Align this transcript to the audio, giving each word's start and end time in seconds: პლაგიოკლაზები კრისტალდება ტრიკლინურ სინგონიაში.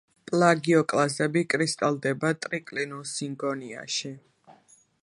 პლაგიოკლაზები 0.29 1.43
კრისტალდება 1.55 2.33
ტრიკლინურ 2.47 3.05
სინგონიაში. 3.13 4.15